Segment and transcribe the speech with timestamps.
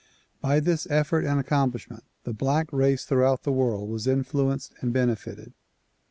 [0.41, 5.53] By this effort and accomplishment the black race throughout the world was influenced and benefited.